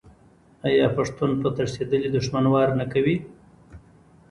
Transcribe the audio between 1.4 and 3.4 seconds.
په تښتیدلي دښمن وار نه کوي؟